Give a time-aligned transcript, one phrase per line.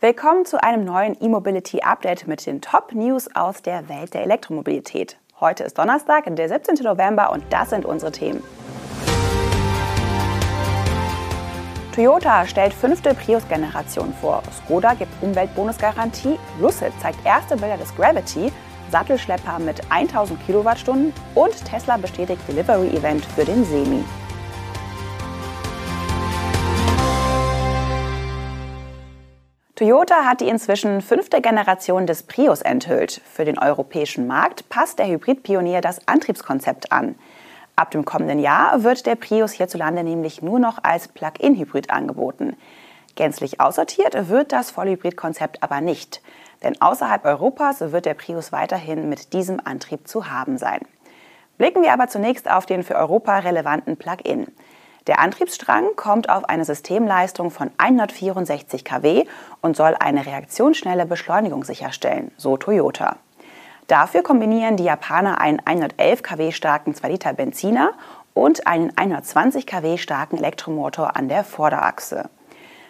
[0.00, 5.16] Willkommen zu einem neuen E-Mobility Update mit den Top News aus der Welt der Elektromobilität.
[5.40, 6.76] Heute ist Donnerstag, der 17.
[6.84, 8.40] November und das sind unsere Themen.
[11.96, 14.44] Toyota stellt fünfte Prius-Generation vor.
[14.64, 16.38] Skoda gibt Umweltbonusgarantie.
[16.60, 18.52] Lucid zeigt erste Bilder des Gravity.
[18.92, 24.04] Sattelschlepper mit 1000 Kilowattstunden und Tesla bestätigt Delivery Event für den Semi.
[29.78, 33.20] Toyota hat die inzwischen fünfte Generation des Prius enthüllt.
[33.32, 37.14] Für den europäischen Markt passt der Hybridpionier das Antriebskonzept an.
[37.76, 42.56] Ab dem kommenden Jahr wird der Prius hierzulande nämlich nur noch als Plug-in-Hybrid angeboten.
[43.14, 46.22] Gänzlich aussortiert wird das Vollhybrid-Konzept aber nicht.
[46.64, 50.80] Denn außerhalb Europas wird der Prius weiterhin mit diesem Antrieb zu haben sein.
[51.56, 54.48] Blicken wir aber zunächst auf den für Europa relevanten Plug-in.
[55.08, 59.24] Der Antriebsstrang kommt auf eine Systemleistung von 164 kW
[59.62, 63.16] und soll eine reaktionsschnelle Beschleunigung sicherstellen, so Toyota.
[63.86, 67.92] Dafür kombinieren die Japaner einen 111 kW starken 2 Liter Benziner
[68.34, 72.28] und einen 120 kW starken Elektromotor an der Vorderachse.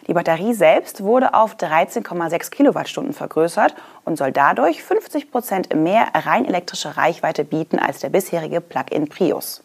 [0.09, 6.47] Die Batterie selbst wurde auf 13,6 Kilowattstunden vergrößert und soll dadurch 50 Prozent mehr rein
[6.47, 9.63] elektrische Reichweite bieten als der bisherige Plug-in Prius.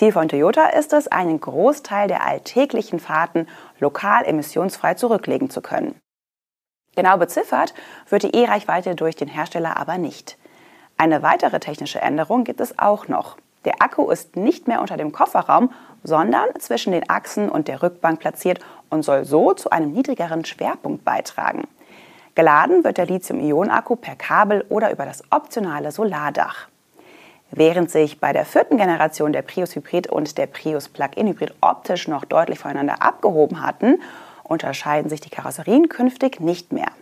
[0.00, 3.46] Ziel von Toyota ist es, einen Großteil der alltäglichen Fahrten
[3.80, 5.94] lokal emissionsfrei zurücklegen zu können.
[6.96, 7.74] Genau beziffert
[8.08, 10.38] wird die E-Reichweite durch den Hersteller aber nicht.
[10.96, 13.36] Eine weitere technische Änderung gibt es auch noch.
[13.66, 15.70] Der Akku ist nicht mehr unter dem Kofferraum,
[16.02, 21.04] sondern zwischen den Achsen und der Rückbank platziert und soll so zu einem niedrigeren Schwerpunkt
[21.04, 21.68] beitragen.
[22.34, 26.68] Geladen wird der Lithium-Ionen-Akku per Kabel oder über das optionale Solardach.
[27.52, 32.06] Während sich bei der vierten Generation der Prius Hybrid und der Prius Plug-in Hybrid optisch
[32.06, 34.00] noch deutlich voneinander abgehoben hatten,
[34.44, 36.92] unterscheiden sich die Karosserien künftig nicht mehr.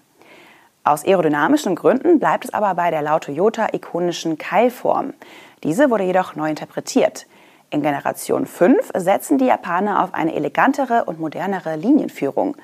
[0.84, 5.12] Aus aerodynamischen Gründen bleibt es aber bei der laut Toyota ikonischen Keilform.
[5.62, 7.26] Diese wurde jedoch neu interpretiert.
[7.68, 12.56] In Generation 5 setzen die Japaner auf eine elegantere und modernere Linienführung.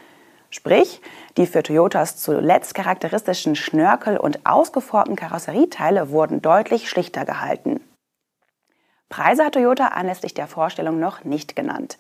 [0.54, 1.02] Sprich,
[1.36, 7.80] die für Toyotas zuletzt charakteristischen Schnörkel und ausgeformten Karosserieteile wurden deutlich schlichter gehalten.
[9.08, 11.98] Preise hat Toyota anlässlich der Vorstellung noch nicht genannt.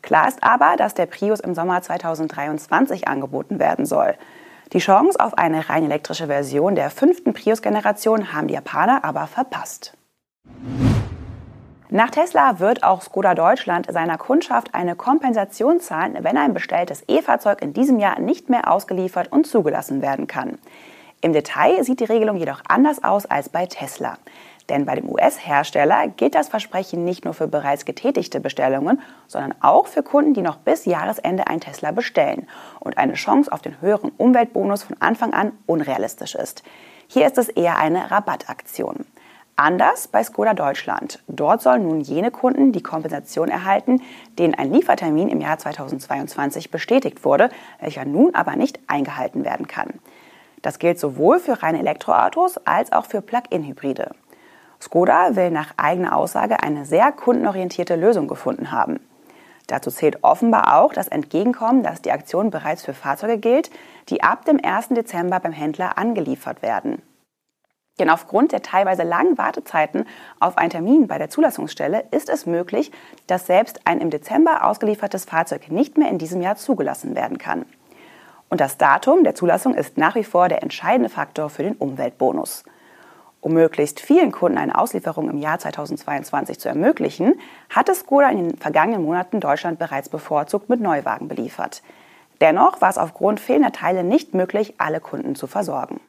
[0.00, 4.14] Klar ist aber, dass der Prius im Sommer 2023 angeboten werden soll.
[4.72, 9.98] Die Chance auf eine rein elektrische Version der fünften Prius-Generation haben die Japaner aber verpasst.
[11.90, 17.62] Nach Tesla wird auch Skoda Deutschland seiner Kundschaft eine Kompensation zahlen, wenn ein bestelltes E-Fahrzeug
[17.62, 20.58] in diesem Jahr nicht mehr ausgeliefert und zugelassen werden kann.
[21.22, 24.18] Im Detail sieht die Regelung jedoch anders aus als bei Tesla.
[24.68, 29.86] Denn bei dem US-Hersteller gilt das Versprechen nicht nur für bereits getätigte Bestellungen, sondern auch
[29.86, 32.46] für Kunden, die noch bis Jahresende ein Tesla bestellen
[32.80, 36.62] und eine Chance auf den höheren Umweltbonus von Anfang an unrealistisch ist.
[37.06, 39.06] Hier ist es eher eine Rabattaktion.
[39.60, 41.20] Anders bei Skoda Deutschland.
[41.26, 44.00] Dort sollen nun jene Kunden die Kompensation erhalten,
[44.38, 49.94] denen ein Liefertermin im Jahr 2022 bestätigt wurde, welcher nun aber nicht eingehalten werden kann.
[50.62, 54.12] Das gilt sowohl für reine Elektroautos als auch für Plug-in-Hybride.
[54.80, 59.00] Skoda will nach eigener Aussage eine sehr kundenorientierte Lösung gefunden haben.
[59.66, 63.70] Dazu zählt offenbar auch das Entgegenkommen, dass die Aktion bereits für Fahrzeuge gilt,
[64.08, 64.90] die ab dem 1.
[64.90, 67.02] Dezember beim Händler angeliefert werden.
[67.98, 70.06] Denn aufgrund der teilweise langen Wartezeiten
[70.38, 72.92] auf einen Termin bei der Zulassungsstelle ist es möglich,
[73.26, 77.66] dass selbst ein im Dezember ausgeliefertes Fahrzeug nicht mehr in diesem Jahr zugelassen werden kann.
[78.48, 82.64] Und das Datum der Zulassung ist nach wie vor der entscheidende Faktor für den Umweltbonus.
[83.40, 87.38] Um möglichst vielen Kunden eine Auslieferung im Jahr 2022 zu ermöglichen,
[87.70, 91.82] hat es Skoda in den vergangenen Monaten Deutschland bereits bevorzugt mit Neuwagen beliefert.
[92.40, 96.00] Dennoch war es aufgrund fehlender Teile nicht möglich, alle Kunden zu versorgen.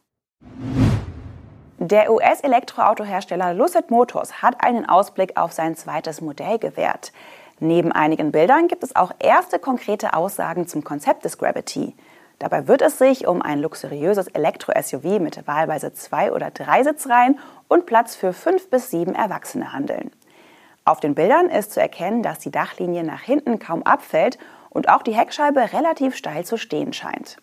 [1.90, 7.12] Der US-Elektroautohersteller Lucid Motors hat einen Ausblick auf sein zweites Modell gewährt.
[7.60, 11.96] Neben einigen Bildern gibt es auch erste konkrete Aussagen zum Konzept des Gravity.
[12.38, 17.88] Dabei wird es sich um ein luxuriöses Elektro-SUV mit wahlweise zwei oder drei Sitzreihen und
[17.88, 20.12] Platz für fünf bis sieben Erwachsene handeln.
[20.86, 24.38] Auf den Bildern ist zu erkennen, dass die Dachlinie nach hinten kaum abfällt
[24.70, 27.38] und auch die Heckscheibe relativ steil zu stehen scheint.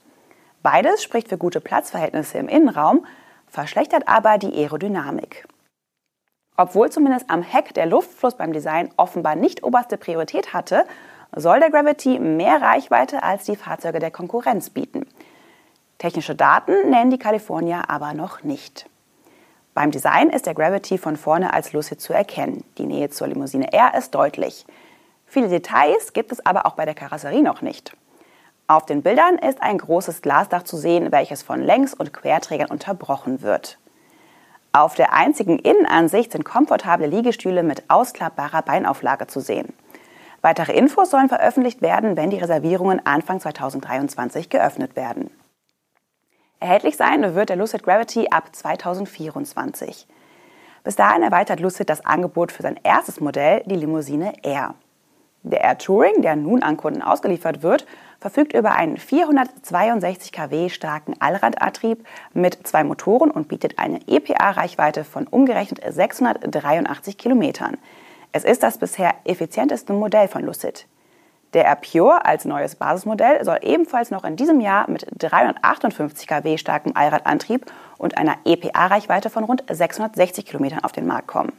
[0.62, 3.04] Beides spricht für gute Platzverhältnisse im Innenraum,
[3.48, 5.46] verschlechtert aber die Aerodynamik.
[6.56, 10.87] Obwohl zumindest am Heck der Luftfluss beim Design offenbar nicht oberste Priorität hatte,
[11.34, 15.06] soll der Gravity mehr Reichweite als die Fahrzeuge der Konkurrenz bieten.
[15.98, 18.87] Technische Daten nennen die California aber noch nicht.
[19.75, 22.64] Beim Design ist der Gravity von vorne als Lucid zu erkennen.
[22.78, 24.64] Die Nähe zur Limousine R ist deutlich.
[25.26, 27.94] Viele Details gibt es aber auch bei der Karosserie noch nicht.
[28.68, 33.42] Auf den Bildern ist ein großes Glasdach zu sehen, welches von Längs- und Querträgern unterbrochen
[33.42, 33.78] wird.
[34.72, 39.72] Auf der einzigen Innenansicht sind komfortable Liegestühle mit ausklappbarer Beinauflage zu sehen.
[40.42, 45.30] Weitere Infos sollen veröffentlicht werden, wenn die Reservierungen Anfang 2023 geöffnet werden.
[46.58, 50.08] Erhältlich sein wird der Lucid Gravity ab 2024.
[50.82, 54.74] Bis dahin erweitert Lucid das Angebot für sein erstes Modell, die Limousine Air.
[55.42, 57.86] Der Air Touring, der nun an Kunden ausgeliefert wird,
[58.20, 65.26] verfügt über einen 462 kW starken Allradantrieb mit zwei Motoren und bietet eine EPA-Reichweite von
[65.26, 67.76] umgerechnet 683 Kilometern.
[68.32, 70.86] Es ist das bisher effizienteste Modell von Lucid.
[71.54, 76.58] Der Air Pure als neues Basismodell soll ebenfalls noch in diesem Jahr mit 358 kW
[76.58, 77.64] starkem Allradantrieb
[77.96, 81.52] und einer EPA-Reichweite von rund 660 Kilometern auf den Markt kommen.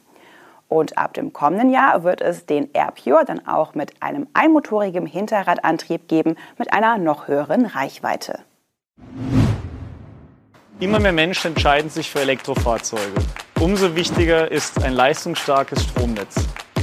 [0.69, 5.05] Und ab dem kommenden Jahr wird es den Air Pure dann auch mit einem einmotorigen
[5.05, 8.39] Hinterradantrieb geben mit einer noch höheren Reichweite.
[10.79, 13.21] Immer mehr Menschen entscheiden sich für Elektrofahrzeuge.
[13.59, 16.35] Umso wichtiger ist ein leistungsstarkes Stromnetz.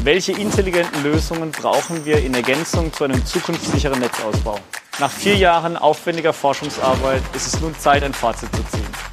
[0.02, 4.58] Welche intelligenten Lösungen brauchen wir in Ergänzung zu einem zukunftssicheren Netzausbau?
[4.98, 9.03] Nach vier Jahren aufwendiger Forschungsarbeit ist es nun Zeit, ein Fazit zu ziehen.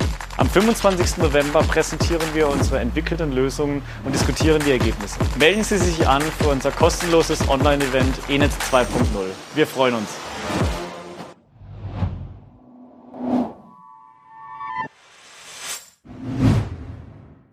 [0.41, 1.19] Am 25.
[1.19, 5.19] November präsentieren wir unsere entwickelten Lösungen und diskutieren die Ergebnisse.
[5.37, 8.87] Melden Sie sich an für unser kostenloses Online-Event ENET 2.0.
[9.53, 10.09] Wir freuen uns.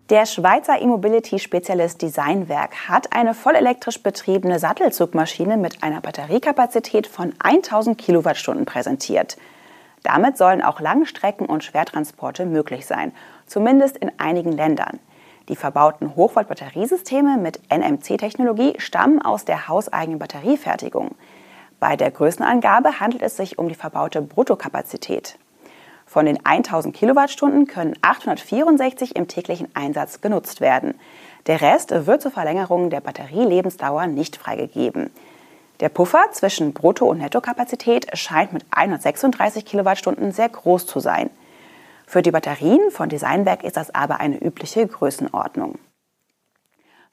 [0.08, 8.64] Der Schweizer E-Mobility-Spezialist Designwerk hat eine vollelektrisch betriebene Sattelzugmaschine mit einer Batteriekapazität von 1000 Kilowattstunden
[8.64, 9.36] präsentiert.
[10.02, 13.12] Damit sollen auch Langstrecken- und Schwertransporte möglich sein,
[13.46, 14.98] zumindest in einigen Ländern.
[15.48, 21.14] Die verbauten Hochvolt-Batteriesysteme mit NMC-Technologie stammen aus der hauseigenen Batteriefertigung.
[21.80, 25.38] Bei der Größenangabe handelt es sich um die verbaute Bruttokapazität.
[26.04, 30.94] Von den 1000 Kilowattstunden können 864 im täglichen Einsatz genutzt werden.
[31.46, 35.10] Der Rest wird zur Verlängerung der Batterielebensdauer nicht freigegeben.
[35.80, 41.30] Der Puffer zwischen Brutto- und Nettokapazität scheint mit 136 Kilowattstunden sehr groß zu sein.
[42.04, 45.78] Für die Batterien von Designwerk ist das aber eine übliche Größenordnung.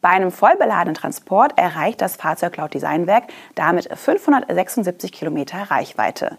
[0.02, 3.26] Bei einem vollbeladenen Transport erreicht das Fahrzeug laut Designwerk
[3.56, 6.38] damit 576 Kilometer Reichweite.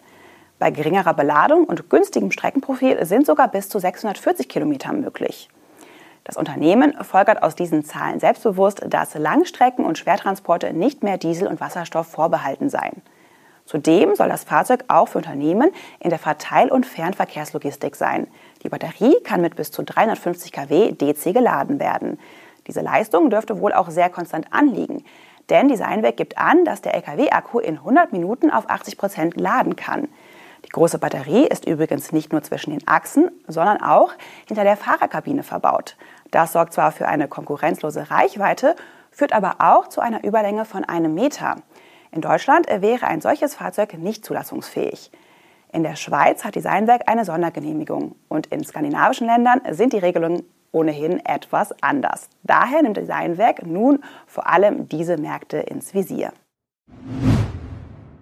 [0.59, 5.49] Bei geringerer Beladung und günstigem Streckenprofil sind sogar bis zu 640 Kilometer möglich.
[6.27, 11.61] Das Unternehmen folgert aus diesen Zahlen selbstbewusst, dass Langstrecken- und Schwertransporte nicht mehr Diesel und
[11.61, 13.01] Wasserstoff vorbehalten seien.
[13.65, 15.71] Zudem soll das Fahrzeug auch für Unternehmen
[16.01, 18.27] in der Verteil- und Fernverkehrslogistik sein.
[18.65, 22.19] Die Batterie kann mit bis zu 350 kW DC geladen werden.
[22.67, 25.05] Diese Leistung dürfte wohl auch sehr konstant anliegen,
[25.49, 30.09] denn Designwerk gibt an, dass der LKW-Akku in 100 Minuten auf 80 Prozent laden kann.
[30.67, 34.13] Die große Batterie ist übrigens nicht nur zwischen den Achsen, sondern auch
[34.49, 35.97] hinter der Fahrerkabine verbaut.
[36.31, 38.77] Das sorgt zwar für eine konkurrenzlose Reichweite,
[39.11, 41.57] führt aber auch zu einer Überlänge von einem Meter.
[42.11, 45.11] In Deutschland wäre ein solches Fahrzeug nicht zulassungsfähig.
[45.73, 50.43] In der Schweiz hat Designwerk eine Sondergenehmigung und in skandinavischen Ländern sind die Regelungen
[50.73, 52.29] ohnehin etwas anders.
[52.43, 56.33] Daher nimmt Designwerk nun vor allem diese Märkte ins Visier.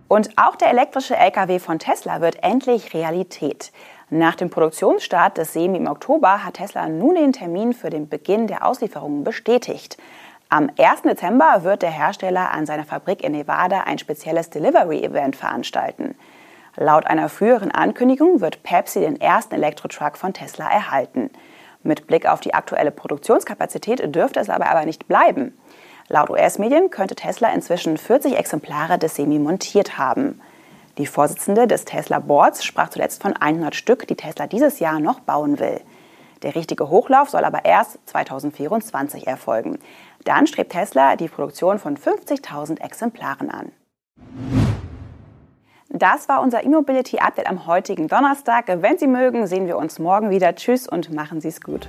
[0.08, 3.72] Und auch der elektrische Lkw von Tesla wird endlich Realität.
[4.16, 8.46] Nach dem Produktionsstart des Semi im Oktober hat Tesla nun den Termin für den Beginn
[8.46, 9.96] der Auslieferungen bestätigt.
[10.48, 11.02] Am 1.
[11.02, 16.14] Dezember wird der Hersteller an seiner Fabrik in Nevada ein spezielles Delivery-Event veranstalten.
[16.76, 21.30] Laut einer früheren Ankündigung wird Pepsi den ersten Elektrotruck von Tesla erhalten.
[21.82, 25.58] Mit Blick auf die aktuelle Produktionskapazität dürfte es aber, aber nicht bleiben.
[26.06, 30.40] Laut US-Medien könnte Tesla inzwischen 40 Exemplare des Semi montiert haben.
[30.98, 35.20] Die Vorsitzende des Tesla Boards sprach zuletzt von 100 Stück, die Tesla dieses Jahr noch
[35.20, 35.80] bauen will.
[36.42, 39.78] Der richtige Hochlauf soll aber erst 2024 erfolgen.
[40.24, 43.72] Dann strebt Tesla die Produktion von 50.000 Exemplaren an.
[45.88, 48.66] Das war unser E-Mobility Update am heutigen Donnerstag.
[48.66, 50.54] Wenn Sie mögen, sehen wir uns morgen wieder.
[50.54, 51.88] Tschüss und machen Sie es gut.